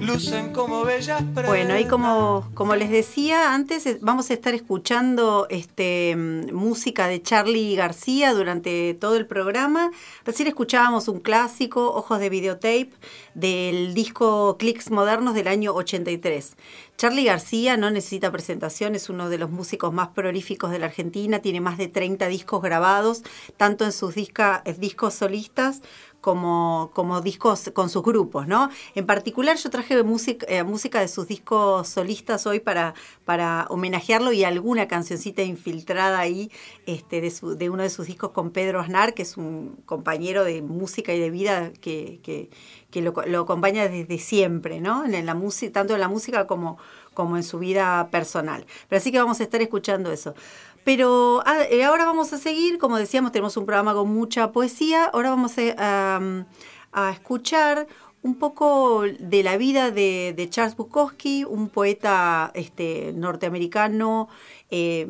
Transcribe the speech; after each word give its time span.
lucen 0.00 0.52
como 0.52 0.84
bellas 0.84 1.22
Bueno, 1.46 1.78
y 1.78 1.84
como, 1.84 2.50
como 2.54 2.74
les 2.74 2.90
decía 2.90 3.54
antes, 3.54 4.00
vamos 4.00 4.30
a 4.30 4.34
estar 4.34 4.54
escuchando 4.54 5.46
este, 5.50 6.16
mm, 6.16 6.52
música 6.52 7.06
de 7.06 7.22
Charlie 7.22 7.76
García 7.76 8.32
durante 8.32 8.94
todo 8.94 9.16
el 9.16 9.26
programa. 9.26 9.90
Recién 10.24 10.48
escuchábamos 10.48 11.08
un 11.08 11.20
clásico, 11.20 11.92
Ojos 11.92 12.18
de 12.18 12.28
Videotape, 12.28 12.90
del 13.34 13.94
disco 13.94 14.56
Clicks 14.58 14.90
Modernos 14.90 15.34
del 15.34 15.48
año 15.48 15.74
83. 15.74 16.56
Charlie 16.96 17.24
García 17.24 17.78
no 17.78 17.90
necesita 17.90 18.30
presentación, 18.30 18.94
es 18.94 19.08
uno 19.08 19.30
de 19.30 19.38
los 19.38 19.50
músicos 19.50 19.90
más 19.90 20.08
prolíficos 20.08 20.70
de 20.70 20.78
la 20.78 20.86
Argentina, 20.86 21.38
tiene 21.38 21.60
más 21.60 21.78
de 21.78 21.88
30 21.88 22.26
discos 22.28 22.60
grabados, 22.60 23.22
tanto 23.56 23.84
en 23.84 23.92
sus 23.92 24.14
eh, 24.16 24.28
discos 24.78 25.14
solistas 25.14 25.80
como, 26.20 26.90
como 26.94 27.20
discos 27.20 27.70
con 27.72 27.88
sus 27.88 28.02
grupos, 28.02 28.46
¿no? 28.46 28.70
En 28.94 29.06
particular 29.06 29.56
yo 29.56 29.70
traje 29.70 29.94
eh, 29.98 30.62
música 30.64 31.00
de 31.00 31.08
sus 31.08 31.26
discos 31.26 31.88
solistas 31.88 32.46
hoy 32.46 32.60
para, 32.60 32.94
para 33.24 33.66
homenajearlo 33.70 34.32
y 34.32 34.44
alguna 34.44 34.88
cancioncita 34.88 35.42
infiltrada 35.42 36.18
ahí 36.18 36.50
este, 36.86 37.20
de, 37.20 37.30
su, 37.30 37.56
de 37.56 37.70
uno 37.70 37.82
de 37.82 37.90
sus 37.90 38.06
discos 38.06 38.30
con 38.30 38.50
Pedro 38.50 38.80
Aznar, 38.80 39.14
que 39.14 39.22
es 39.22 39.36
un 39.36 39.76
compañero 39.86 40.44
de 40.44 40.62
música 40.62 41.12
y 41.14 41.20
de 41.20 41.30
vida 41.30 41.72
que, 41.80 42.20
que, 42.22 42.50
que 42.90 43.02
lo, 43.02 43.14
lo, 43.26 43.40
acompaña 43.40 43.88
desde 43.88 44.18
siempre, 44.18 44.80
¿no? 44.80 45.04
En 45.06 45.26
la 45.26 45.34
música, 45.34 45.72
tanto 45.72 45.94
en 45.94 46.00
la 46.00 46.08
música 46.08 46.46
como, 46.46 46.78
como 47.14 47.36
en 47.36 47.42
su 47.42 47.58
vida 47.58 48.08
personal. 48.10 48.66
Pero 48.88 48.98
así 48.98 49.10
que 49.10 49.18
vamos 49.18 49.40
a 49.40 49.44
estar 49.44 49.60
escuchando 49.62 50.12
eso. 50.12 50.34
Pero 50.84 51.42
ah, 51.46 51.62
eh, 51.70 51.84
ahora 51.84 52.04
vamos 52.04 52.32
a 52.32 52.38
seguir, 52.38 52.78
como 52.78 52.96
decíamos, 52.96 53.32
tenemos 53.32 53.56
un 53.56 53.66
programa 53.66 53.94
con 53.94 54.08
mucha 54.08 54.52
poesía. 54.52 55.04
Ahora 55.04 55.30
vamos 55.30 55.54
a, 55.58 56.20
escuchar 57.12 57.86
un 58.22 58.34
poco 58.34 59.04
de 59.18 59.42
la 59.42 59.56
vida 59.56 59.90
de, 59.90 60.34
de 60.36 60.50
Charles 60.50 60.76
Bukowski, 60.76 61.44
un 61.44 61.68
poeta 61.68 62.50
este, 62.54 63.12
norteamericano 63.14 64.28
eh, 64.70 65.06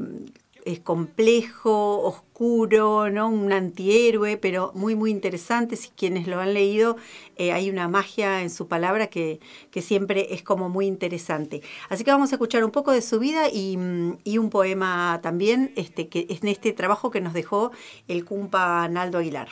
es 0.65 0.81
complejo, 0.81 2.01
oscuro, 2.01 3.11
¿no? 3.11 3.29
un 3.29 3.53
antihéroe, 3.53 4.37
pero 4.37 4.73
muy, 4.75 4.95
muy 4.95 5.11
interesante. 5.11 5.77
Si 5.77 5.91
quienes 5.91 6.27
lo 6.27 6.41
han 6.41 6.55
leído, 6.55 6.97
eh, 7.37 7.53
hay 7.53 7.71
una 7.71 7.89
magia 7.89 8.43
en 8.43 8.51
su 8.51 8.69
palabra 8.69 9.09
que, 9.09 9.41
que, 9.71 9.83
siempre 9.83 10.35
es 10.35 10.43
como 10.43 10.69
muy 10.69 10.87
interesante. 10.87 11.63
Así 11.89 12.05
que 12.05 12.11
vamos 12.11 12.33
a 12.33 12.37
escuchar 12.37 12.65
un 12.65 12.71
poco 12.71 12.93
de 12.93 13.03
su 13.03 13.19
vida 13.19 13.49
y, 13.49 13.79
y 14.25 14.39
un 14.39 14.51
poema 14.51 15.21
también, 15.23 15.73
este, 15.77 16.09
que 16.09 16.27
es 16.29 16.43
en 16.43 16.49
este 16.49 16.73
trabajo 16.73 17.11
que 17.11 17.21
nos 17.21 17.35
dejó 17.35 17.73
el 18.09 18.25
cumpa 18.25 18.89
Naldo 18.89 19.19
Aguilar. 19.19 19.49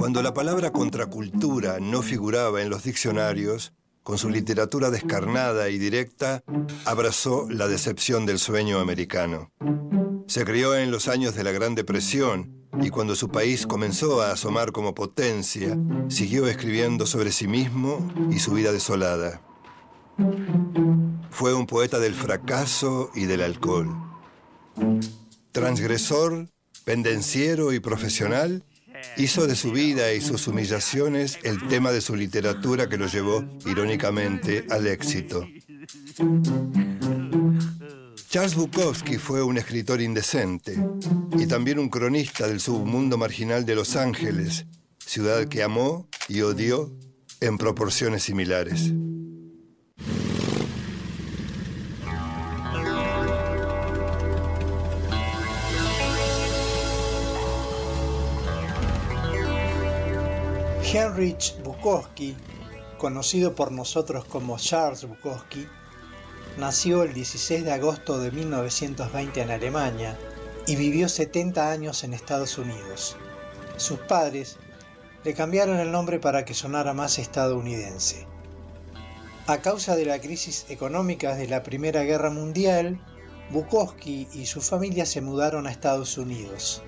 Cuando 0.00 0.22
la 0.22 0.32
palabra 0.32 0.72
contracultura 0.72 1.78
no 1.78 2.00
figuraba 2.00 2.62
en 2.62 2.70
los 2.70 2.84
diccionarios, 2.84 3.74
con 4.02 4.18
su 4.18 4.30
literatura 4.30 4.90
descarnada 4.90 5.68
y 5.68 5.78
directa, 5.78 6.42
abrazó 6.84 7.46
la 7.50 7.68
decepción 7.68 8.26
del 8.26 8.38
sueño 8.38 8.78
americano. 8.80 9.50
Se 10.26 10.44
crió 10.44 10.76
en 10.76 10.90
los 10.90 11.08
años 11.08 11.34
de 11.34 11.44
la 11.44 11.52
Gran 11.52 11.74
Depresión 11.74 12.60
y 12.80 12.90
cuando 12.90 13.16
su 13.16 13.28
país 13.28 13.66
comenzó 13.66 14.22
a 14.22 14.32
asomar 14.32 14.72
como 14.72 14.94
potencia, 14.94 15.76
siguió 16.08 16.46
escribiendo 16.46 17.06
sobre 17.06 17.32
sí 17.32 17.48
mismo 17.48 18.08
y 18.30 18.38
su 18.38 18.52
vida 18.52 18.72
desolada. 18.72 19.42
Fue 21.30 21.54
un 21.54 21.66
poeta 21.66 21.98
del 21.98 22.14
fracaso 22.14 23.10
y 23.14 23.24
del 23.24 23.42
alcohol. 23.42 23.88
Transgresor, 25.52 26.48
pendenciero 26.84 27.72
y 27.72 27.80
profesional, 27.80 28.64
Hizo 29.16 29.46
de 29.46 29.56
su 29.56 29.72
vida 29.72 30.12
y 30.12 30.20
sus 30.20 30.46
humillaciones 30.48 31.38
el 31.42 31.66
tema 31.68 31.92
de 31.92 32.00
su 32.00 32.16
literatura 32.16 32.88
que 32.88 32.96
lo 32.96 33.06
llevó, 33.06 33.44
irónicamente, 33.66 34.66
al 34.70 34.86
éxito. 34.86 35.46
Charles 38.28 38.54
Bukowski 38.54 39.18
fue 39.18 39.42
un 39.42 39.58
escritor 39.58 40.00
indecente 40.00 40.78
y 41.36 41.46
también 41.46 41.78
un 41.78 41.88
cronista 41.88 42.46
del 42.46 42.60
submundo 42.60 43.18
marginal 43.18 43.66
de 43.66 43.74
Los 43.74 43.96
Ángeles, 43.96 44.66
ciudad 45.04 45.48
que 45.48 45.62
amó 45.62 46.08
y 46.28 46.42
odió 46.42 46.92
en 47.40 47.58
proporciones 47.58 48.22
similares. 48.22 48.92
Heinrich 60.92 61.54
Bukowski, 61.62 62.36
conocido 62.98 63.54
por 63.54 63.70
nosotros 63.70 64.24
como 64.24 64.58
Charles 64.58 65.04
Bukowski, 65.04 65.68
nació 66.58 67.04
el 67.04 67.14
16 67.14 67.64
de 67.64 67.70
agosto 67.70 68.18
de 68.18 68.32
1920 68.32 69.40
en 69.40 69.52
Alemania 69.52 70.18
y 70.66 70.74
vivió 70.74 71.08
70 71.08 71.70
años 71.70 72.02
en 72.02 72.12
Estados 72.12 72.58
Unidos. 72.58 73.16
Sus 73.76 74.00
padres 74.00 74.56
le 75.22 75.32
cambiaron 75.32 75.78
el 75.78 75.92
nombre 75.92 76.18
para 76.18 76.44
que 76.44 76.54
sonara 76.54 76.92
más 76.92 77.20
estadounidense. 77.20 78.26
A 79.46 79.58
causa 79.58 79.94
de 79.94 80.06
la 80.06 80.20
crisis 80.20 80.66
económica 80.70 81.36
de 81.36 81.46
la 81.46 81.62
Primera 81.62 82.02
Guerra 82.02 82.30
Mundial, 82.30 83.00
Bukowski 83.52 84.26
y 84.32 84.46
su 84.46 84.60
familia 84.60 85.06
se 85.06 85.20
mudaron 85.20 85.68
a 85.68 85.70
Estados 85.70 86.18
Unidos. 86.18 86.82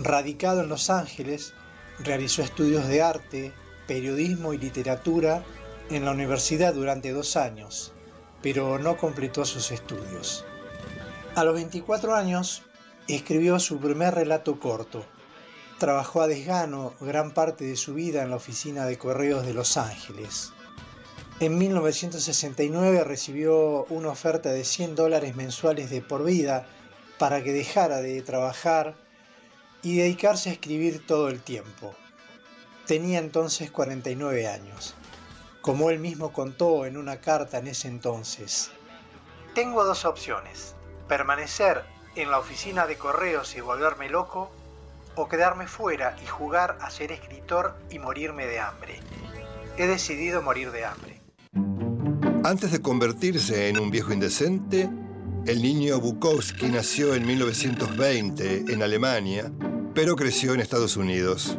Radicado 0.00 0.60
en 0.60 0.68
Los 0.68 0.88
Ángeles, 0.88 1.52
Realizó 2.00 2.42
estudios 2.42 2.88
de 2.88 3.02
arte, 3.02 3.52
periodismo 3.86 4.52
y 4.52 4.58
literatura 4.58 5.44
en 5.90 6.04
la 6.04 6.10
universidad 6.10 6.74
durante 6.74 7.12
dos 7.12 7.36
años, 7.36 7.92
pero 8.42 8.78
no 8.78 8.96
completó 8.96 9.44
sus 9.44 9.70
estudios. 9.70 10.44
A 11.34 11.44
los 11.44 11.54
24 11.54 12.14
años 12.14 12.62
escribió 13.08 13.58
su 13.58 13.78
primer 13.78 14.14
relato 14.14 14.58
corto. 14.58 15.04
Trabajó 15.78 16.22
a 16.22 16.26
desgano 16.26 16.94
gran 17.00 17.32
parte 17.32 17.64
de 17.64 17.76
su 17.76 17.94
vida 17.94 18.22
en 18.22 18.30
la 18.30 18.36
oficina 18.36 18.86
de 18.86 18.98
correos 18.98 19.44
de 19.44 19.54
Los 19.54 19.76
Ángeles. 19.76 20.52
En 21.40 21.58
1969 21.58 23.04
recibió 23.04 23.84
una 23.86 24.10
oferta 24.10 24.50
de 24.50 24.64
100 24.64 24.94
dólares 24.94 25.34
mensuales 25.34 25.90
de 25.90 26.00
por 26.00 26.24
vida 26.24 26.66
para 27.18 27.42
que 27.42 27.52
dejara 27.52 28.00
de 28.00 28.22
trabajar 28.22 28.94
y 29.84 29.98
dedicarse 29.98 30.48
a 30.48 30.52
escribir 30.54 31.06
todo 31.06 31.28
el 31.28 31.40
tiempo. 31.40 31.94
Tenía 32.86 33.18
entonces 33.18 33.70
49 33.70 34.48
años. 34.48 34.94
Como 35.60 35.90
él 35.90 35.98
mismo 35.98 36.32
contó 36.32 36.86
en 36.86 36.96
una 36.96 37.20
carta 37.20 37.58
en 37.58 37.68
ese 37.68 37.88
entonces, 37.88 38.70
tengo 39.54 39.84
dos 39.84 40.04
opciones, 40.04 40.74
permanecer 41.06 41.84
en 42.16 42.30
la 42.30 42.38
oficina 42.38 42.86
de 42.86 42.96
correos 42.96 43.54
y 43.56 43.60
volverme 43.60 44.08
loco, 44.08 44.50
o 45.16 45.28
quedarme 45.28 45.68
fuera 45.68 46.16
y 46.22 46.26
jugar 46.26 46.76
a 46.80 46.90
ser 46.90 47.12
escritor 47.12 47.76
y 47.90 47.98
morirme 47.98 48.46
de 48.46 48.58
hambre. 48.58 48.98
He 49.76 49.86
decidido 49.86 50.42
morir 50.42 50.72
de 50.72 50.84
hambre. 50.84 51.20
Antes 52.42 52.72
de 52.72 52.82
convertirse 52.82 53.68
en 53.68 53.78
un 53.78 53.90
viejo 53.90 54.12
indecente, 54.12 54.90
el 55.46 55.62
niño 55.62 56.00
Bukowski 56.00 56.66
nació 56.66 57.14
en 57.14 57.26
1920 57.26 58.72
en 58.72 58.82
Alemania 58.82 59.52
pero 59.94 60.16
creció 60.16 60.54
en 60.54 60.60
Estados 60.60 60.96
Unidos. 60.96 61.56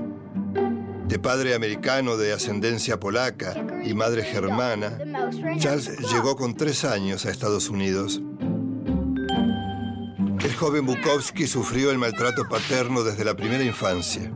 De 1.07 1.19
padre 1.19 1.55
americano 1.55 2.17
de 2.17 2.33
ascendencia 2.33 2.99
polaca 2.99 3.55
y 3.85 3.93
madre 3.93 4.23
germana, 4.23 4.97
Charles 5.57 5.97
llegó 6.11 6.35
con 6.35 6.55
tres 6.55 6.83
años 6.83 7.25
a 7.25 7.31
Estados 7.31 7.69
Unidos. 7.69 8.21
El 10.43 10.53
joven 10.55 10.85
Bukowski 10.85 11.47
sufrió 11.47 11.91
el 11.91 11.97
maltrato 11.97 12.47
paterno 12.49 13.03
desde 13.03 13.23
la 13.23 13.35
primera 13.35 13.63
infancia. 13.63 14.31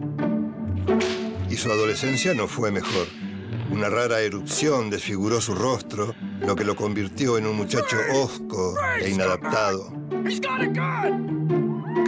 Y 1.49 1.55
su 1.55 1.71
adolescencia 1.71 2.33
no 2.33 2.47
fue 2.47 2.71
mejor. 2.71 3.07
Una 3.71 3.89
rara 3.89 4.21
erupción 4.21 4.89
desfiguró 4.89 5.41
su 5.41 5.53
rostro, 5.55 6.15
lo 6.39 6.55
que 6.55 6.63
lo 6.63 6.75
convirtió 6.75 7.37
en 7.37 7.45
un 7.45 7.57
muchacho 7.57 7.97
hosco 8.13 8.75
e 9.01 9.09
inadaptado. 9.09 9.91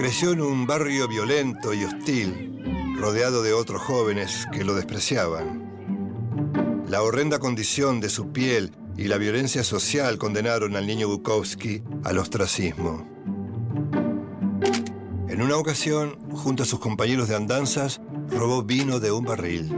Creció 0.02 0.32
en 0.32 0.42
un 0.42 0.66
barrio 0.66 1.08
violento 1.08 1.76
y 1.76 1.84
hostil, 1.84 2.96
rodeado 2.98 3.44
de 3.44 3.54
otros 3.54 3.84
jóvenes 3.84 4.48
que 4.52 4.64
lo 4.64 4.74
despreciaban. 4.74 6.82
La 6.88 7.04
horrenda 7.04 7.38
condición 7.38 8.02
de 8.02 8.10
su 8.10 8.32
piel 8.32 8.72
y 8.98 9.04
la 9.04 9.20
violencia 9.20 9.64
social 9.64 10.18
condenaron 10.18 10.76
al 10.76 10.88
niño 10.88 11.08
Bukowski 11.08 11.84
al 12.04 12.18
ostracismo. 12.18 13.08
En 15.30 15.40
una 15.40 15.58
ocasión, 15.58 16.18
junto 16.32 16.64
a 16.64 16.66
sus 16.66 16.80
compañeros 16.80 17.28
de 17.28 17.36
andanzas, 17.36 18.02
robó 18.28 18.64
vino 18.64 19.00
de 19.00 19.12
un 19.12 19.24
barril. 19.24 19.72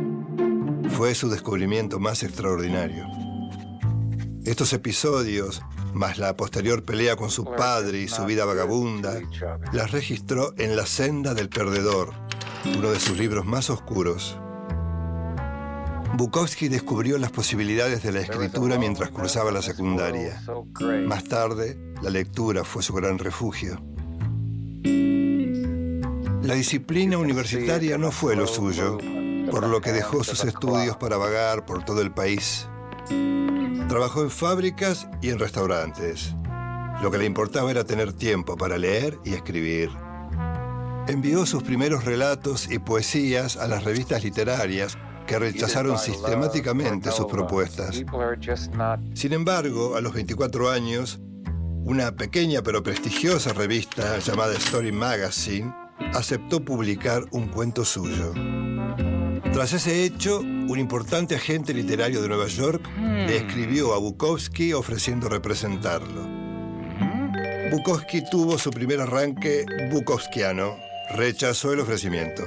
Fue 0.91 1.15
su 1.15 1.29
descubrimiento 1.29 1.99
más 1.99 2.23
extraordinario. 2.23 3.05
Estos 4.45 4.71
episodios 4.71 5.61
más 5.93 6.17
la 6.17 6.35
posterior 6.35 6.83
pelea 6.83 7.15
con 7.15 7.29
su 7.29 7.45
padre 7.45 7.99
y 7.99 8.07
su 8.07 8.25
vida 8.25 8.45
vagabunda, 8.45 9.19
las 9.71 9.91
registró 9.91 10.53
en 10.57 10.75
La 10.75 10.85
senda 10.85 11.33
del 11.33 11.49
perdedor, 11.49 12.13
uno 12.77 12.91
de 12.91 12.99
sus 12.99 13.17
libros 13.17 13.45
más 13.45 13.69
oscuros. 13.69 14.37
Bukowski 16.15 16.67
descubrió 16.67 17.17
las 17.17 17.31
posibilidades 17.31 18.03
de 18.03 18.11
la 18.11 18.21
escritura 18.21 18.77
mientras 18.77 19.09
cursaba 19.09 19.51
la 19.51 19.61
secundaria. 19.61 20.41
Más 21.07 21.23
tarde, 21.23 21.77
la 22.01 22.09
lectura 22.09 22.63
fue 22.63 22.83
su 22.83 22.93
gran 22.93 23.17
refugio. 23.17 23.81
La 26.43 26.55
disciplina 26.55 27.17
universitaria 27.17 27.97
no 27.97 28.11
fue 28.11 28.35
lo 28.35 28.45
suyo, 28.45 28.97
por 29.49 29.65
lo 29.67 29.81
que 29.81 29.91
dejó 29.91 30.23
sus 30.23 30.43
estudios 30.43 30.97
para 30.97 31.17
vagar 31.17 31.65
por 31.65 31.83
todo 31.83 32.01
el 32.01 32.11
país. 32.11 32.67
Trabajó 33.89 34.21
en 34.21 34.29
fábricas 34.29 35.07
y 35.21 35.29
en 35.29 35.39
restaurantes. 35.39 36.35
Lo 37.01 37.11
que 37.11 37.17
le 37.17 37.25
importaba 37.25 37.69
era 37.71 37.83
tener 37.83 38.13
tiempo 38.13 38.55
para 38.55 38.77
leer 38.77 39.17
y 39.25 39.33
escribir. 39.33 39.89
Envió 41.07 41.45
sus 41.45 41.63
primeros 41.63 42.05
relatos 42.05 42.71
y 42.71 42.79
poesías 42.79 43.57
a 43.57 43.67
las 43.67 43.83
revistas 43.83 44.23
literarias 44.23 44.97
que 45.27 45.37
rechazaron 45.39 45.97
sistemáticamente 45.97 47.11
sus 47.11 47.25
propuestas. 47.25 48.03
Sin 49.13 49.33
embargo, 49.33 49.95
a 49.95 50.01
los 50.01 50.13
24 50.13 50.69
años, 50.69 51.19
una 51.85 52.15
pequeña 52.15 52.61
pero 52.61 52.83
prestigiosa 52.83 53.51
revista 53.51 54.17
llamada 54.19 54.53
Story 54.53 54.91
Magazine 54.91 55.73
aceptó 56.13 56.63
publicar 56.63 57.25
un 57.31 57.47
cuento 57.47 57.83
suyo. 57.83 58.33
Tras 59.51 59.73
ese 59.73 60.03
hecho, 60.03 60.41
un 60.67 60.79
importante 60.79 61.35
agente 61.35 61.73
literario 61.73 62.21
de 62.21 62.27
Nueva 62.27 62.47
York 62.47 62.87
le 62.97 63.37
escribió 63.37 63.93
a 63.93 63.99
Bukowski 63.99 64.73
ofreciendo 64.73 65.29
representarlo. 65.29 66.27
Bukowski 67.71 68.23
tuvo 68.29 68.57
su 68.57 68.71
primer 68.71 69.01
arranque 69.01 69.65
bukowskiano. 69.91 70.77
Rechazó 71.15 71.73
el 71.73 71.79
ofrecimiento. 71.81 72.43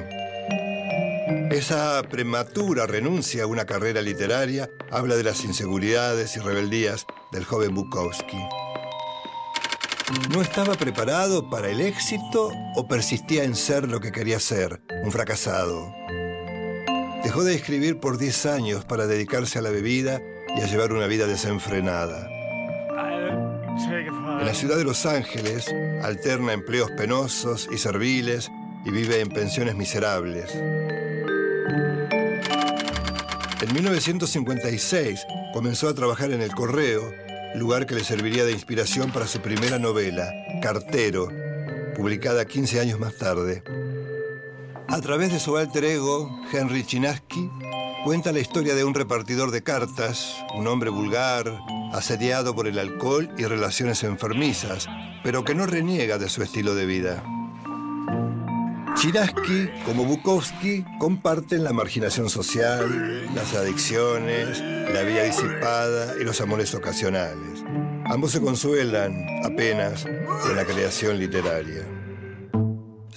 Esa 1.50 2.02
prematura 2.10 2.86
renuncia 2.86 3.44
a 3.44 3.46
una 3.46 3.64
carrera 3.64 4.02
literaria 4.02 4.68
habla 4.90 5.16
de 5.16 5.22
las 5.22 5.44
inseguridades 5.44 6.36
y 6.36 6.40
rebeldías 6.40 7.06
del 7.32 7.44
joven 7.44 7.74
Bukowski. 7.74 8.38
¿No 10.30 10.40
estaba 10.40 10.74
preparado 10.74 11.50
para 11.50 11.68
el 11.68 11.80
éxito 11.80 12.52
o 12.76 12.86
persistía 12.86 13.42
en 13.44 13.56
ser 13.56 13.88
lo 13.88 14.00
que 14.00 14.12
quería 14.12 14.38
ser, 14.38 14.80
un 15.02 15.10
fracasado? 15.10 15.92
Dejó 17.26 17.42
de 17.42 17.56
escribir 17.56 17.98
por 17.98 18.18
10 18.18 18.46
años 18.46 18.84
para 18.84 19.08
dedicarse 19.08 19.58
a 19.58 19.62
la 19.62 19.70
bebida 19.70 20.22
y 20.56 20.60
a 20.60 20.66
llevar 20.66 20.92
una 20.92 21.08
vida 21.08 21.26
desenfrenada. 21.26 22.30
En 24.38 24.46
la 24.46 24.54
ciudad 24.54 24.76
de 24.76 24.84
Los 24.84 25.06
Ángeles 25.06 25.66
alterna 26.04 26.52
empleos 26.52 26.88
penosos 26.92 27.68
y 27.72 27.78
serviles 27.78 28.48
y 28.84 28.92
vive 28.92 29.20
en 29.20 29.30
pensiones 29.30 29.74
miserables. 29.74 30.54
En 33.60 33.74
1956 33.74 35.26
comenzó 35.52 35.88
a 35.88 35.94
trabajar 35.94 36.30
en 36.30 36.42
el 36.42 36.54
correo, 36.54 37.12
lugar 37.56 37.86
que 37.86 37.96
le 37.96 38.04
serviría 38.04 38.44
de 38.44 38.52
inspiración 38.52 39.10
para 39.10 39.26
su 39.26 39.40
primera 39.40 39.80
novela, 39.80 40.30
Cartero, 40.62 41.28
publicada 41.96 42.44
15 42.44 42.78
años 42.78 43.00
más 43.00 43.16
tarde. 43.16 43.64
A 44.88 45.00
través 45.00 45.32
de 45.32 45.40
su 45.40 45.56
alter 45.56 45.84
ego, 45.84 46.30
Henry 46.52 46.84
Chinaski, 46.84 47.50
cuenta 48.04 48.30
la 48.30 48.38
historia 48.38 48.76
de 48.76 48.84
un 48.84 48.94
repartidor 48.94 49.50
de 49.50 49.62
cartas, 49.62 50.36
un 50.54 50.68
hombre 50.68 50.90
vulgar, 50.90 51.58
asediado 51.92 52.54
por 52.54 52.68
el 52.68 52.78
alcohol 52.78 53.28
y 53.36 53.44
relaciones 53.46 54.04
enfermizas, 54.04 54.86
pero 55.24 55.44
que 55.44 55.56
no 55.56 55.66
reniega 55.66 56.18
de 56.18 56.28
su 56.28 56.42
estilo 56.42 56.76
de 56.76 56.86
vida. 56.86 57.24
Chinaski, 58.94 59.68
como 59.84 60.04
Bukowski, 60.04 60.84
comparten 61.00 61.64
la 61.64 61.72
marginación 61.72 62.30
social, 62.30 63.26
las 63.34 63.54
adicciones, 63.54 64.60
la 64.60 65.02
vida 65.02 65.24
disipada 65.24 66.14
y 66.20 66.24
los 66.24 66.40
amores 66.40 66.74
ocasionales. 66.76 67.64
Ambos 68.04 68.30
se 68.30 68.40
consuelan 68.40 69.26
apenas 69.44 70.04
con 70.04 70.54
la 70.54 70.64
creación 70.64 71.18
literaria. 71.18 71.95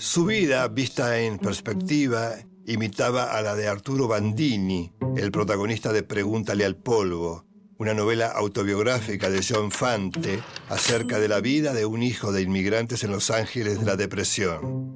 Su 0.01 0.23
vida, 0.23 0.65
vista 0.69 1.19
en 1.19 1.37
perspectiva, 1.39 2.31
imitaba 2.65 3.37
a 3.37 3.41
la 3.41 3.53
de 3.53 3.67
Arturo 3.67 4.07
Bandini, 4.07 4.93
el 5.17 5.29
protagonista 5.29 5.91
de 5.91 6.03
Pregúntale 6.03 6.63
al 6.63 6.77
polvo, 6.77 7.45
una 7.77 7.93
novela 7.93 8.27
autobiográfica 8.27 9.29
de 9.29 9.43
John 9.45 9.71
Fante 9.71 10.39
acerca 10.69 11.19
de 11.19 11.27
la 11.27 11.41
vida 11.41 11.73
de 11.73 11.85
un 11.85 12.01
hijo 12.01 12.31
de 12.31 12.41
inmigrantes 12.41 13.03
en 13.03 13.11
Los 13.11 13.29
Ángeles 13.29 13.81
de 13.81 13.85
la 13.85 13.97
Depresión. 13.97 14.93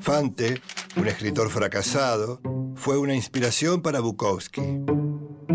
Fante, 0.00 0.62
un 0.96 1.06
escritor 1.06 1.50
fracasado, 1.50 2.40
fue 2.74 2.96
una 2.96 3.14
inspiración 3.14 3.82
para 3.82 4.00
Bukowski. 4.00 4.62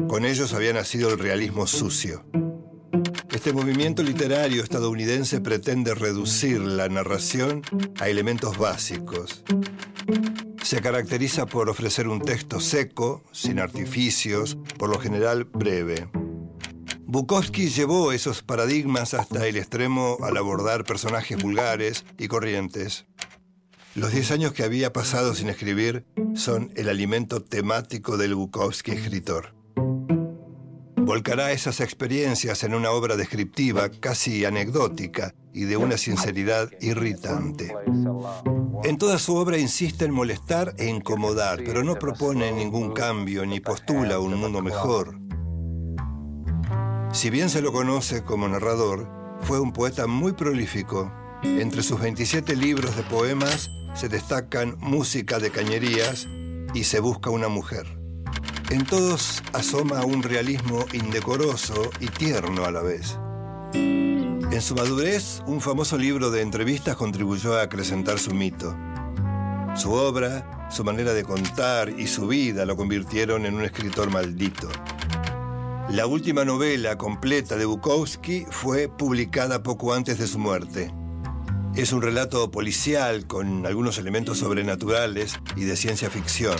Con 0.07 0.25
ellos 0.25 0.53
había 0.53 0.73
nacido 0.73 1.09
el 1.09 1.17
realismo 1.17 1.65
sucio. 1.65 2.23
Este 3.37 3.53
movimiento 3.53 4.01
literario 4.01 4.63
estadounidense 4.63 5.39
pretende 5.41 5.93
reducir 5.93 6.59
la 6.59 6.89
narración 6.89 7.61
a 7.99 8.09
elementos 8.09 8.57
básicos. 8.57 9.43
Se 10.63 10.81
caracteriza 10.81 11.45
por 11.45 11.69
ofrecer 11.69 12.07
un 12.07 12.19
texto 12.19 12.59
seco, 12.59 13.23
sin 13.31 13.59
artificios, 13.59 14.57
por 14.79 14.89
lo 14.89 14.97
general 14.97 15.43
breve. 15.43 16.09
Bukowski 17.01 17.69
llevó 17.69 18.11
esos 18.11 18.41
paradigmas 18.41 19.13
hasta 19.13 19.47
el 19.47 19.57
extremo 19.57 20.17
al 20.23 20.35
abordar 20.35 20.83
personajes 20.83 21.39
vulgares 21.39 22.05
y 22.17 22.29
corrientes. 22.29 23.05
Los 23.93 24.13
10 24.13 24.31
años 24.31 24.53
que 24.53 24.63
había 24.63 24.93
pasado 24.93 25.35
sin 25.35 25.49
escribir 25.49 26.07
son 26.33 26.71
el 26.75 26.89
alimento 26.89 27.43
temático 27.43 28.17
del 28.17 28.33
Bukowski 28.33 28.93
escritor. 28.93 29.56
Volcará 31.07 31.53
esas 31.53 31.79
experiencias 31.79 32.65
en 32.65 32.73
una 32.73 32.91
obra 32.91 33.15
descriptiva 33.15 33.87
casi 33.87 34.43
anecdótica 34.43 35.33
y 35.53 35.63
de 35.63 35.77
una 35.77 35.97
sinceridad 35.97 36.69
irritante. 36.81 37.73
En 38.83 38.97
toda 38.97 39.17
su 39.17 39.37
obra 39.37 39.57
insiste 39.57 40.03
en 40.03 40.11
molestar 40.11 40.73
e 40.77 40.87
incomodar, 40.87 41.63
pero 41.63 41.85
no 41.85 41.95
propone 41.95 42.51
ningún 42.51 42.91
cambio 42.91 43.45
ni 43.45 43.61
postula 43.61 44.19
un 44.19 44.35
mundo 44.35 44.61
mejor. 44.61 45.17
Si 47.13 47.29
bien 47.29 47.49
se 47.49 47.61
lo 47.61 47.71
conoce 47.71 48.25
como 48.25 48.49
narrador, 48.49 49.09
fue 49.39 49.61
un 49.61 49.71
poeta 49.71 50.07
muy 50.07 50.33
prolífico. 50.33 51.09
Entre 51.41 51.83
sus 51.83 52.01
27 52.01 52.53
libros 52.57 52.97
de 52.97 53.03
poemas 53.03 53.69
se 53.93 54.09
destacan 54.09 54.75
música 54.79 55.39
de 55.39 55.51
cañerías 55.51 56.27
y 56.73 56.83
se 56.83 56.99
busca 56.99 57.29
una 57.29 57.47
mujer. 57.47 57.96
En 58.69 58.85
todos 58.85 59.41
asoma 59.53 60.03
un 60.03 60.21
realismo 60.21 60.85
indecoroso 60.91 61.89
y 62.01 62.07
tierno 62.07 62.65
a 62.65 62.71
la 62.71 62.81
vez. 62.81 63.17
En 63.73 64.61
su 64.61 64.75
madurez, 64.75 65.41
un 65.45 65.61
famoso 65.61 65.97
libro 65.97 66.31
de 66.31 66.41
entrevistas 66.41 66.97
contribuyó 66.97 67.57
a 67.57 67.61
acrecentar 67.61 68.19
su 68.19 68.33
mito. 68.33 68.75
Su 69.77 69.93
obra, 69.93 70.67
su 70.69 70.83
manera 70.83 71.13
de 71.13 71.23
contar 71.23 71.89
y 71.97 72.07
su 72.07 72.27
vida 72.27 72.65
lo 72.65 72.75
convirtieron 72.75 73.45
en 73.45 73.53
un 73.55 73.63
escritor 73.63 74.11
maldito. 74.11 74.67
La 75.89 76.05
última 76.05 76.43
novela 76.43 76.97
completa 76.97 77.55
de 77.55 77.63
Bukowski 77.63 78.45
fue 78.49 78.89
publicada 78.89 79.63
poco 79.63 79.93
antes 79.93 80.17
de 80.17 80.27
su 80.27 80.39
muerte. 80.39 80.91
Es 81.73 81.93
un 81.93 82.01
relato 82.01 82.51
policial 82.51 83.27
con 83.27 83.65
algunos 83.65 83.97
elementos 83.97 84.39
sobrenaturales 84.39 85.39
y 85.55 85.63
de 85.63 85.77
ciencia 85.77 86.09
ficción. 86.09 86.57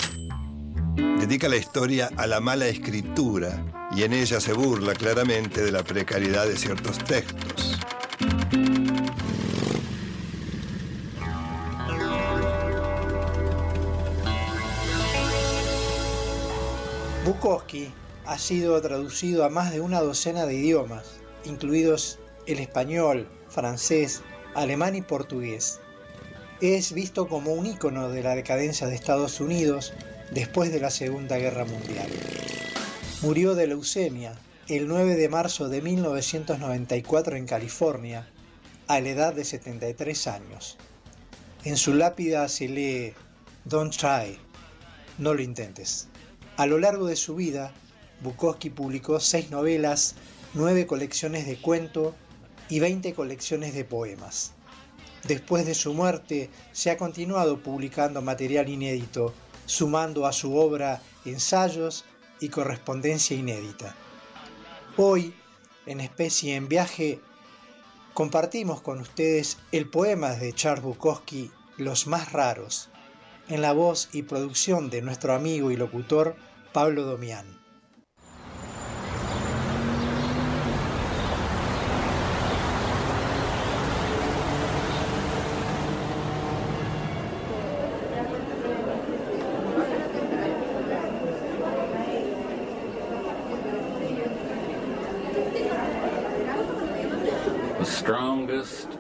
Dedica 0.98 1.48
la 1.48 1.58
historia 1.58 2.10
a 2.18 2.26
la 2.26 2.40
mala 2.40 2.66
escritura 2.68 3.64
y 3.96 4.02
en 4.02 4.14
ella 4.14 4.42
se 4.42 4.54
burla 4.54 4.96
claramente 4.96 5.64
de 5.64 5.72
la 5.72 5.84
precariedad 5.84 6.48
de 6.48 6.58
ciertos 6.58 6.98
textos. 6.98 7.80
Bukowski 17.26 17.94
ha 18.26 18.40
sido 18.40 18.82
traducido 18.82 19.46
a 19.46 19.50
más 19.50 19.72
de 19.72 19.82
una 19.82 20.02
docena 20.02 20.48
de 20.48 20.56
idiomas, 20.56 21.20
incluidos 21.46 22.18
el 22.48 22.58
español, 22.58 23.30
francés, 23.50 24.24
alemán 24.56 24.96
y 24.96 25.04
portugués. 25.04 25.80
Es 26.60 26.92
visto 26.92 27.28
como 27.28 27.54
un 27.54 27.68
ícono 27.68 28.10
de 28.10 28.24
la 28.24 28.34
decadencia 28.34 28.88
de 28.88 28.96
Estados 28.96 29.40
Unidos 29.40 29.94
después 30.32 30.72
de 30.72 30.80
la 30.80 30.90
Segunda 30.90 31.38
Guerra 31.38 31.66
Mundial. 31.66 32.10
Murió 33.22 33.56
de 33.56 33.68
leucemia 33.68 34.34
el 34.68 34.88
9 34.88 35.16
de 35.16 35.30
marzo 35.30 35.70
de 35.70 35.82
1994 35.82 37.38
en 37.38 37.46
California, 37.46 38.28
a 38.88 39.00
la 39.00 39.10
edad 39.10 39.34
de 39.34 39.46
73 39.46 40.28
años. 40.28 40.78
En 41.64 41.78
su 41.78 41.94
lápida 41.94 42.48
se 42.48 42.68
lee 42.68 43.14
Don't 43.66 43.96
try, 43.96 44.38
no 45.18 45.34
lo 45.34 45.42
intentes. 45.42 46.08
A 46.58 46.66
lo 46.66 46.80
largo 46.80 47.08
de 47.08 47.16
su 47.16 47.36
vida, 47.36 47.72
Bukowski 48.22 48.70
publicó 48.70 49.20
seis 49.20 49.52
novelas 49.52 50.16
nueve 50.54 50.88
colecciones 50.88 51.46
de 51.46 51.58
cuento 51.58 52.16
y 52.70 52.80
20 52.80 53.14
colecciones 53.14 53.74
de 53.74 53.86
poemas. 53.86 54.54
Después 55.28 55.66
de 55.66 55.76
su 55.76 55.94
muerte, 55.94 56.50
se 56.72 56.90
ha 56.90 56.98
continuado 56.98 57.62
publicando 57.62 58.22
material 58.22 58.70
inédito, 58.70 59.34
sumando 59.68 60.26
a 60.26 60.34
su 60.34 60.58
obra 60.58 61.02
ensayos 61.26 62.06
y 62.40 62.50
correspondencia 62.50 63.38
inédita. 63.38 63.96
Hoy, 64.98 65.36
en 65.86 66.00
Especie 66.00 66.56
en 66.56 66.68
Viaje, 66.68 67.20
compartimos 68.16 68.82
con 68.82 69.00
ustedes 69.00 69.60
el 69.72 69.88
poema 69.88 70.32
de 70.32 70.54
Charles 70.54 70.84
Bukowski, 70.84 71.52
Los 71.78 72.08
más 72.08 72.32
raros, 72.32 72.90
en 73.48 73.62
la 73.62 73.74
voz 73.74 74.10
y 74.12 74.24
producción 74.24 74.90
de 74.90 75.04
nuestro 75.04 75.36
amigo 75.36 75.70
y 75.70 75.76
locutor 75.76 76.36
Pablo 76.74 77.04
Domián. 77.04 77.57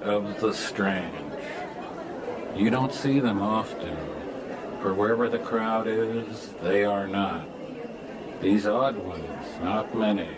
Of 0.07 0.39
the 0.39 0.53
strange. 0.53 1.13
You 2.55 2.69
don't 2.69 2.93
see 2.93 3.19
them 3.19 3.41
often, 3.41 3.95
for 4.81 4.93
wherever 4.93 5.29
the 5.29 5.39
crowd 5.39 5.87
is, 5.87 6.53
they 6.63 6.85
are 6.85 7.07
not. 7.07 7.45
These 8.41 8.67
odd 8.67 8.97
ones, 8.97 9.45
not 9.61 9.93
many. 9.95 10.29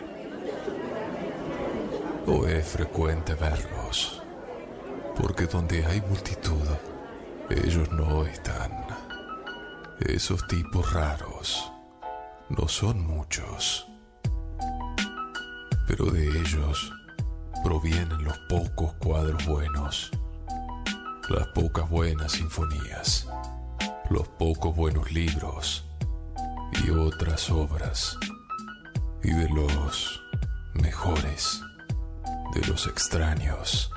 No 2.26 2.46
es 2.46 2.76
frecuente 2.76 3.36
verlos, 3.36 4.22
porque 5.16 5.46
donde 5.46 5.86
hay 5.86 6.02
multitud, 6.02 6.68
ellos 7.50 7.90
no 7.92 8.26
están. 8.26 8.72
Esos 10.00 10.46
tipos 10.48 10.94
raros 10.94 11.72
no 12.50 12.68
son 12.68 13.06
muchos, 13.06 13.88
pero 15.88 16.06
de 16.06 16.28
ellos 16.28 16.94
provienen 17.64 18.24
los 18.24 18.38
pocos 18.50 18.94
cuadros 18.94 19.46
buenos, 19.46 20.12
las 21.30 21.48
pocas 21.48 21.90
buenas 21.90 22.34
sinfonías, 22.34 23.28
los 24.10 24.28
pocos 24.28 24.76
buenos 24.76 25.12
libros 25.12 25.86
y 26.84 26.90
otras 26.90 27.50
obras, 27.50 28.18
y 29.24 29.32
de 29.32 29.50
los 29.50 30.22
mejores, 30.74 31.62
de 32.54 32.66
los 32.68 32.88
extraños, 32.88 33.92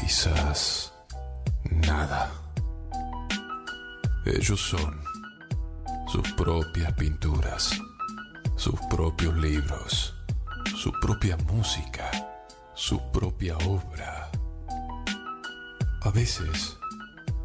quizás 0.00 0.92
nada. 1.64 2.30
Ellos 4.24 4.60
son 4.60 5.00
sus 6.06 6.30
propias 6.32 6.92
pinturas, 6.94 7.78
sus 8.56 8.78
propios 8.90 9.34
libros, 9.36 10.14
su 10.76 10.92
propia 11.00 11.36
música 11.38 12.27
su 12.78 13.00
propia 13.10 13.56
obra. 13.66 14.30
A 16.00 16.10
veces 16.10 16.78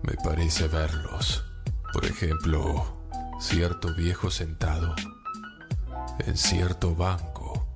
me 0.04 0.14
parece 0.24 0.68
verlos, 0.68 1.44
por 1.92 2.06
ejemplo, 2.06 2.86
cierto 3.40 3.96
viejo 3.96 4.30
sentado 4.30 4.94
en 6.20 6.38
cierto 6.38 6.96
banco 6.96 7.68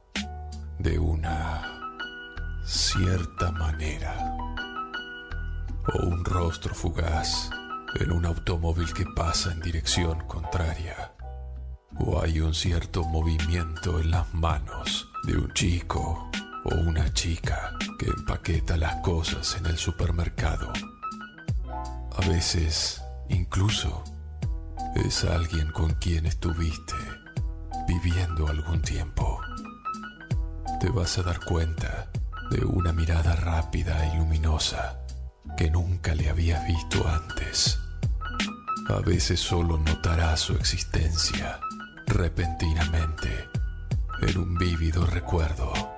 de 0.77 0.99
una 0.99 1.81
cierta 2.63 3.51
manera, 3.51 4.37
o 5.95 6.05
un 6.05 6.23
rostro 6.23 6.75
fugaz 6.75 7.49
en 7.95 8.11
un 8.11 8.27
automóvil 8.27 8.93
que 8.93 9.05
pasa 9.15 9.51
en 9.51 9.61
dirección 9.61 10.27
contraria, 10.27 11.11
o 11.97 12.21
hay 12.21 12.39
un 12.39 12.53
cierto 12.53 13.03
movimiento 13.03 13.99
en 13.99 14.11
las 14.11 14.31
manos 14.35 15.09
de 15.23 15.37
un 15.37 15.51
chico 15.53 16.29
o 16.71 16.75
una 16.75 17.11
chica 17.13 17.73
que 17.97 18.07
empaqueta 18.07 18.77
las 18.77 18.95
cosas 18.97 19.55
en 19.57 19.65
el 19.67 19.77
supermercado. 19.77 20.71
A 22.15 22.27
veces, 22.27 23.01
incluso, 23.29 24.03
es 24.95 25.23
alguien 25.23 25.71
con 25.71 25.93
quien 25.95 26.25
estuviste 26.25 26.95
viviendo 27.87 28.47
algún 28.47 28.81
tiempo. 28.81 29.39
Te 30.79 30.89
vas 30.89 31.17
a 31.17 31.23
dar 31.23 31.39
cuenta 31.45 32.09
de 32.51 32.65
una 32.65 32.91
mirada 32.91 33.35
rápida 33.35 34.05
y 34.13 34.17
luminosa 34.17 34.99
que 35.55 35.69
nunca 35.69 36.15
le 36.15 36.29
habías 36.29 36.65
visto 36.67 37.07
antes. 37.07 37.79
A 38.89 38.99
veces 38.99 39.39
solo 39.39 39.77
notarás 39.77 40.41
su 40.41 40.53
existencia 40.53 41.59
repentinamente 42.05 43.49
en 44.21 44.37
un 44.37 44.55
vívido 44.55 45.05
recuerdo 45.05 45.96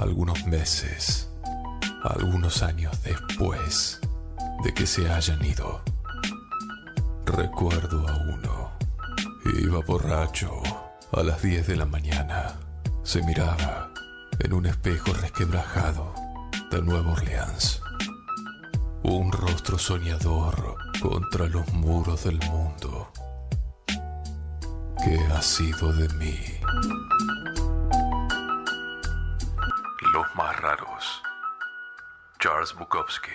algunos 0.00 0.46
meses, 0.46 1.28
algunos 2.02 2.62
años 2.62 3.02
después 3.02 4.00
de 4.64 4.72
que 4.72 4.86
se 4.86 5.10
hayan 5.10 5.44
ido. 5.44 5.82
Recuerdo 7.26 8.08
a 8.08 8.16
uno. 8.16 8.70
Iba 9.62 9.80
borracho 9.80 10.62
a 11.12 11.22
las 11.22 11.42
10 11.42 11.66
de 11.66 11.76
la 11.76 11.84
mañana. 11.84 12.54
Se 13.02 13.22
miraba 13.22 13.90
en 14.38 14.54
un 14.54 14.66
espejo 14.66 15.12
resquebrajado 15.12 16.14
de 16.70 16.80
Nueva 16.80 17.12
Orleans. 17.12 17.82
Un 19.02 19.32
rostro 19.32 19.78
soñador 19.78 20.76
contra 21.00 21.46
los 21.46 21.70
muros 21.74 22.24
del 22.24 22.38
mundo. 22.50 23.12
¿Qué 25.04 25.18
ha 25.34 25.42
sido 25.42 25.92
de 25.92 26.08
mí? 26.14 26.36
Más 30.34 30.60
raros. 30.60 31.22
Charles 32.40 32.74
Bukowski. 32.74 33.30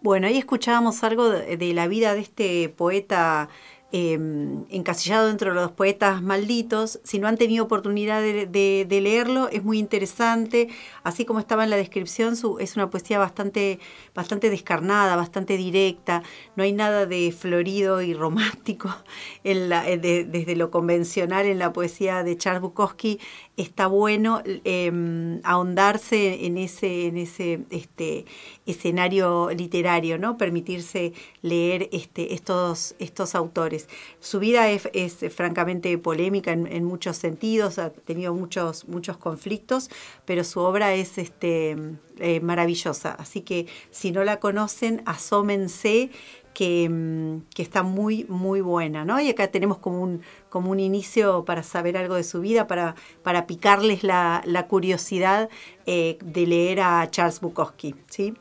Bueno, 0.00 0.26
ahí 0.26 0.38
escuchábamos 0.38 1.04
algo 1.04 1.28
de, 1.28 1.74
la 1.74 1.86
vida 1.86 2.14
de 2.14 2.20
este 2.20 2.68
poeta 2.70 3.48
Em, 3.90 4.66
encasillado 4.68 5.28
dentro 5.28 5.48
de 5.48 5.54
los 5.62 5.72
poetas 5.72 6.20
malditos. 6.20 7.00
Si 7.04 7.18
no 7.18 7.26
han 7.26 7.38
tenido 7.38 7.64
oportunidad 7.64 8.20
de, 8.20 8.86
leerlo, 8.90 9.48
es 9.48 9.64
muy 9.64 9.78
interesante. 9.78 10.68
Así 11.04 11.24
como 11.24 11.38
estaba 11.40 11.64
en 11.64 11.70
la 11.70 11.76
descripción, 11.76 12.34
es 12.60 12.76
una 12.76 12.90
poesía 12.90 13.18
bastante, 13.18 13.78
bastante 14.14 14.50
descarnada, 14.50 15.16
bastante 15.16 15.56
directa. 15.56 16.22
No 16.54 16.64
hay 16.64 16.74
nada 16.74 17.06
de 17.06 17.32
florido 17.32 18.02
y 18.02 18.12
romántico 18.12 18.94
desde 19.42 20.54
lo 20.54 20.70
convencional 20.70 21.46
en 21.46 21.58
la 21.58 21.72
poesía 21.72 22.22
de 22.24 22.36
Charles 22.36 22.60
Bukowski. 22.60 23.18
Está 23.56 23.86
bueno 23.86 24.42
em, 24.44 25.40
ahondarse 25.44 26.44
en 26.44 26.58
ese, 26.58 27.06
en 27.06 27.16
ese 27.16 27.60
este, 27.70 28.26
escenario 28.66 29.48
literario, 29.50 30.18
¿no? 30.18 30.36
Permitirse 30.36 31.14
leer 31.40 31.88
este, 31.90 32.34
estos, 32.34 32.94
estos 32.98 33.34
autores. 33.34 33.77
Su 34.20 34.38
vida 34.40 34.68
es, 34.70 34.88
francamente 35.34 35.96
polémica 35.98 36.52
en, 36.52 36.84
muchos 36.84 37.16
sentidos, 37.16 37.78
ha 37.78 37.90
tenido 37.90 38.34
muchos, 38.34 38.88
muchos 38.88 39.16
conflictos, 39.16 39.90
pero 40.24 40.44
su 40.44 40.60
obra 40.60 40.94
es 40.94 41.18
este, 41.18 41.76
eh, 42.18 42.40
maravillosa. 42.40 43.12
Así 43.12 43.42
que 43.42 43.66
si 43.90 44.10
no 44.10 44.24
la 44.24 44.40
conocen, 44.40 45.02
asómense. 45.06 46.10
Que, 46.54 46.88
mm, 46.88 47.42
que, 47.54 47.62
está 47.62 47.84
muy, 47.84 48.24
muy 48.28 48.60
buena, 48.60 49.04
¿no? 49.04 49.20
Y 49.20 49.28
acá 49.28 49.46
tenemos 49.46 49.78
como 49.78 50.02
un, 50.02 50.22
como 50.48 50.72
un 50.72 50.80
inicio 50.80 51.44
para 51.44 51.62
saber 51.62 51.96
algo 51.96 52.16
de 52.16 52.24
su 52.24 52.40
vida, 52.40 52.66
para, 52.66 52.96
para 53.22 53.46
picarles 53.46 54.02
la, 54.02 54.42
curiosidad 54.68 55.50
eh, 55.86 56.18
de 56.20 56.46
leer 56.48 56.80
a 56.80 57.08
Charles 57.12 57.38
Bukowski, 57.40 57.94
¿sí? 58.08 58.34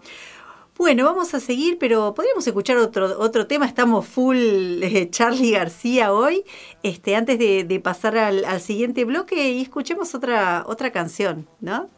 Bueno, 0.78 1.06
vamos 1.06 1.34
a 1.34 1.40
seguir, 1.40 1.80
pero 1.80 2.14
podríamos 2.14 2.46
escuchar 2.46 2.78
otro, 2.78 3.20
otro 3.20 3.48
tema. 3.48 3.66
Estamos 3.66 4.06
full 4.06 4.38
eh, 4.84 5.10
Charlie 5.10 5.52
García 5.52 6.14
hoy. 6.14 6.44
Este, 6.84 7.16
antes 7.16 7.40
de, 7.40 7.82
pasar 7.84 8.16
al, 8.16 8.46
al, 8.46 8.62
siguiente 8.62 9.04
bloque 9.04 9.54
y 9.54 9.62
escuchemos 9.64 10.14
otra, 10.14 10.64
otra 10.68 10.92
canción, 10.92 11.48
¿no? 11.62 11.90